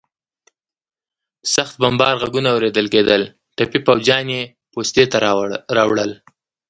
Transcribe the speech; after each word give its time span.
د 1.45 1.45
سخت 1.55 1.73
بمبار 1.81 2.15
غږونه 2.21 2.49
اورېدل 2.51 2.87
کېدل، 2.93 3.21
ټپي 3.55 3.79
پوځیان 3.87 4.25
یې 4.35 4.41
پوستې 4.71 5.03
ته 5.11 5.17
راوړل. 5.77 6.11